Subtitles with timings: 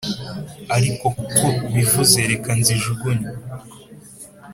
[0.75, 3.27] ariko kuko ubivuze reka nzijugunye